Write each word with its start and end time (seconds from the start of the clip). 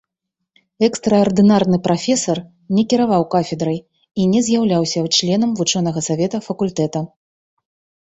Экстраардынарны 0.87 1.77
прафесар 1.87 2.41
не 2.79 2.87
кіраваў 2.95 3.27
кафедрай 3.37 3.79
і 4.25 4.29
не 4.35 4.39
з'яўляўся 4.51 4.99
членам 5.21 5.57
вучонага 5.63 5.99
савета 6.11 6.37
факультэта. 6.51 6.99